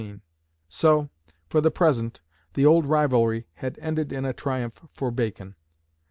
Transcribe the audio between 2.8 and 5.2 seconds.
rivalry had ended in a triumph for